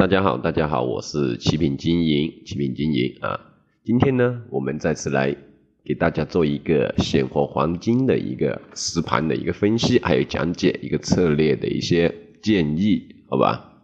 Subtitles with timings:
[0.00, 3.38] 大家好，大家好，我是启品经营，启品经营啊。
[3.84, 5.36] 今天呢，我们再次来
[5.84, 13.74] 给大家做一个现货黄金的一个实盘的一个分析，还有讲解一个策略的一些建议，好吧？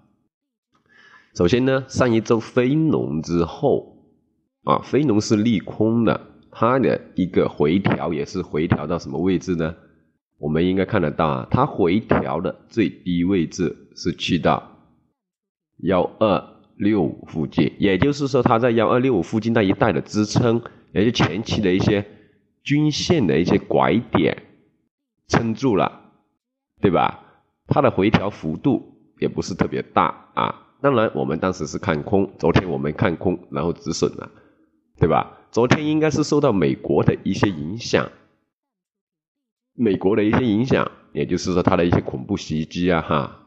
[1.35, 3.99] 首先呢，上一周非农之后
[4.65, 6.19] 啊，非农是利空的，
[6.51, 9.77] 它的一个回调也是回调到什么位置呢？
[10.39, 14.73] 我们应该看得到啊，它回调的最低位置是去到。
[15.79, 16.45] 幺二
[16.77, 20.63] 六五附近，也就是说，它在幺二六五附近那一带的支撑，
[20.93, 22.05] 也就前期的一些
[22.63, 24.43] 均线的一些拐点
[25.29, 26.01] 撑住了，
[26.81, 27.21] 对吧？
[27.67, 30.63] 它的回调幅度也不是特别大啊。
[30.81, 34.31] 当然，我们当时是看空，昨天我们看空，然后止损了，
[34.99, 35.39] 对吧？
[35.51, 38.11] 昨天应该是受到美国的一些影响，
[39.75, 43.46] 美国的一些影响，也就是说它的一些恐怖袭击啊，哈。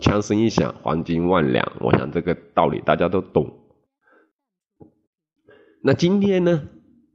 [0.00, 1.72] 枪声一响，黄金万两。
[1.80, 3.58] 我想这个道理大家都懂。
[5.82, 6.62] 那今天呢，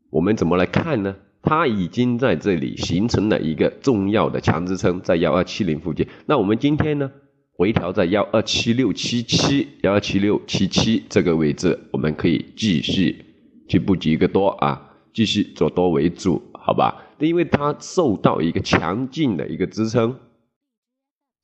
[0.09, 1.15] 我们怎么来看呢？
[1.41, 6.07] 它已经在这里形成了一个重要的强支撑，在幺二七零附近。
[6.25, 7.11] 那我们今天呢，
[7.55, 13.23] 回调在幺二七六七七、幺二七六七七这个位置，我们可以继续
[13.67, 17.03] 去布局一个多啊，继续做多为主，好吧？
[17.19, 20.17] 因为它受到一个强劲的一个支撑，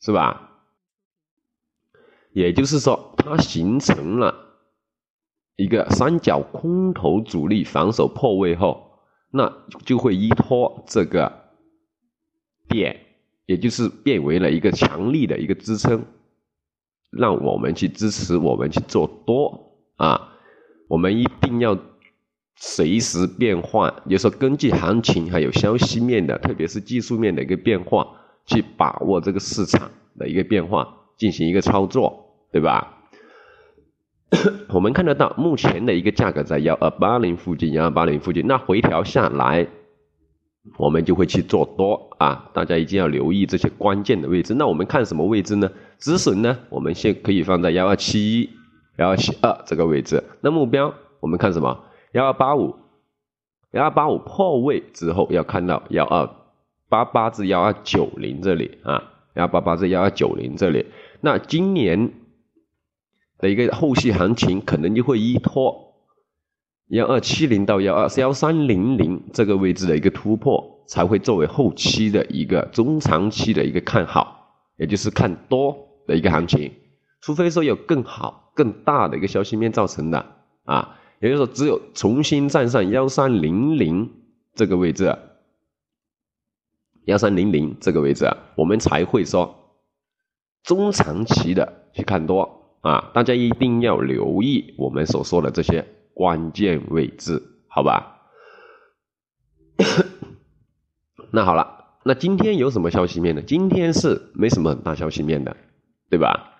[0.01, 0.50] 是吧？
[2.33, 4.33] 也就是说，它形成了
[5.57, 8.99] 一个三角空头主力防守破位后，
[9.31, 9.51] 那
[9.85, 11.31] 就会依托这个
[12.69, 12.99] 点，
[13.45, 16.05] 也就是变为了一个强力的一个支撑，
[17.11, 20.29] 让我们去支持我们去做多啊。
[20.87, 21.77] 我们一定要
[22.55, 28.07] 随时变换，就是说根据行情还有消息面的，特别是技术面的一个变化，
[28.45, 30.97] 去把握这个市场的一个变化。
[31.21, 32.97] 进行一个操作，对吧？
[34.73, 39.67] 我们看得到目前的一个价格在幺二八零附近，幺二八零附近，那回调下来，
[40.79, 42.49] 我们就会去做多啊！
[42.55, 44.55] 大家一定要留意这些关键的位置。
[44.55, 45.71] 那我们看什么位置呢？
[45.99, 46.57] 止损呢？
[46.69, 48.49] 我们先可以放在幺二七一、
[48.97, 50.23] 幺二七二这个位置。
[50.41, 51.83] 那目标我们看什么？
[52.13, 52.75] 幺二八五，
[53.73, 56.27] 幺二八五破位之后要看到幺二
[56.89, 59.03] 八八至幺二九零这里啊，
[59.35, 60.87] 幺二八八至幺二九零这里。
[61.23, 62.11] 那今年
[63.37, 65.93] 的一个后续行情，可能就会依托
[66.87, 75.77] 幺二七零到幺二幺三零零这个位置的一个突破，才会作为后期的一个中长期的一个看好，也就是看多
[76.07, 76.71] 的一个行情。
[77.21, 80.25] 除非说有更好、更大的一个消息面造成的
[80.65, 84.09] 啊，也就是说，只有重新站上幺三零零
[84.55, 85.15] 这个位置，
[87.05, 89.60] 幺三零零这个位置，我们才会说。
[90.63, 98.21] 中长期的去看多啊，大家一定要留意我们所说的这些关键位置，好吧？
[101.31, 103.41] 那好了，那今天有什么消息面呢？
[103.41, 105.55] 今天是没什么很大消息面的，
[106.09, 106.53] 对吧？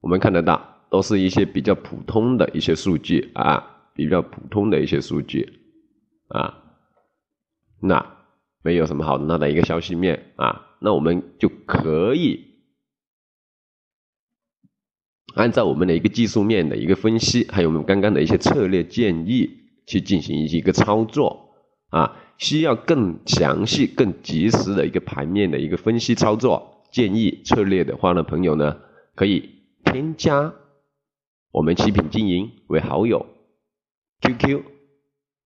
[0.00, 5.60] 我们看得到，都是一些比较普通的一些数据啊，比较普通的一些数据
[6.28, 6.54] 啊，
[7.80, 8.04] 那
[8.62, 12.51] 没有什么好大的一个消息面啊，那我们就可以。
[15.34, 19.48] 按照我们的一个技术面的一个分析，还有我们刚刚的一些策略建议
[19.86, 21.54] 去进行一个操作
[21.90, 28.76] 啊，需要更详细、更及时的一个盘面的一个分析操作建议策略的话呢，朋友呢
[29.14, 29.48] 可以
[29.84, 30.52] 添加
[31.50, 33.26] 我们七品经营为好友
[34.20, 34.62] ，QQ、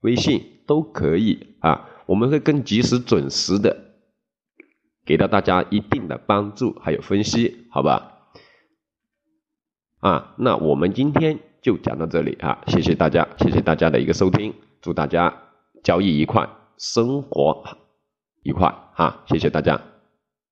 [0.01, 3.77] 微信都可以啊，我们会更及时、准时的
[5.05, 8.16] 给到大家一定的帮助还有分析，好吧？
[10.01, 15.35] 啊，那我们今天就讲到这里啊，谢谢大家，谢谢大家的一个收听，祝大家
[15.83, 16.49] 交易愉快，
[16.79, 17.65] 生活
[18.43, 19.96] 愉快啊，谢谢大家。